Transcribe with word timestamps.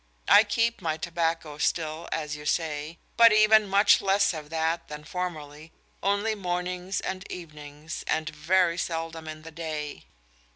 I 0.27 0.43
keep 0.43 0.77
to 0.79 0.83
my 0.83 0.97
tobacco 0.97 1.59
still, 1.59 2.09
as 2.11 2.35
you 2.35 2.43
say; 2.43 2.97
but 3.17 3.31
even 3.31 3.67
much 3.69 4.01
less 4.01 4.33
of 4.33 4.49
that 4.49 4.87
than 4.87 5.03
formerly, 5.03 5.73
only 6.01 6.33
mornings 6.33 7.01
and 7.01 7.23
evenings, 7.31 8.03
and 8.07 8.27
very 8.27 8.79
seldom 8.79 9.27
in 9.27 9.43
the 9.43 9.51
day." 9.51 10.05